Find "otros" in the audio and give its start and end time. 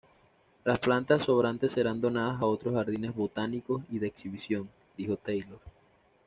2.45-2.73